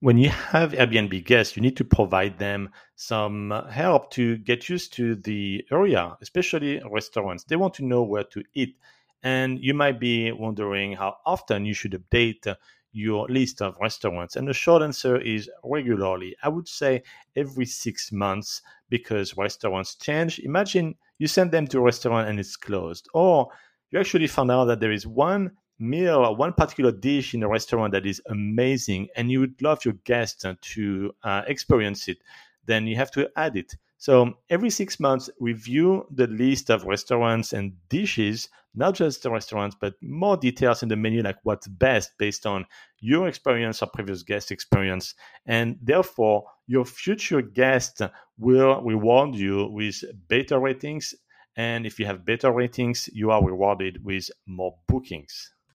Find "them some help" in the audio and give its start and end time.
2.38-4.10